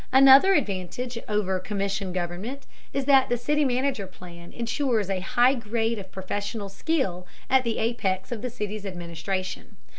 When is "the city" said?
3.29-3.63